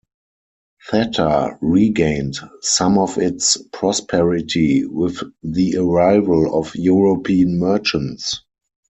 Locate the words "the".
5.43-5.75